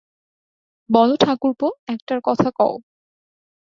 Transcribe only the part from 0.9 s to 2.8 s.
বলো ঠাকুরপো, একটা কথা কও।